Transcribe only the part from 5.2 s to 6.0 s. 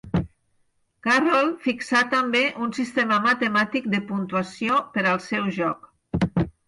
seu joc.